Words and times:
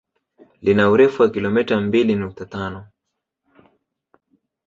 Lina 0.61 0.89
urefu 0.89 1.21
wa 1.21 1.29
kilomita 1.29 1.81
mbili 1.81 2.15
nukta 2.15 2.45
tano 2.45 2.87